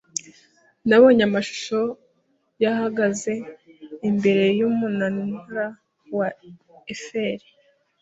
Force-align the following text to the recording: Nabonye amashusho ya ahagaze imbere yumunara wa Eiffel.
Nabonye 0.87 1.21
amashusho 1.29 1.79
ya 2.61 2.69
ahagaze 2.75 3.33
imbere 4.09 4.43
yumunara 4.59 5.65
wa 6.17 6.27
Eiffel. 6.91 7.39